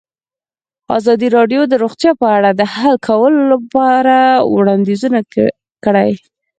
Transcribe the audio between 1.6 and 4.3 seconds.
د روغتیا په اړه د حل کولو لپاره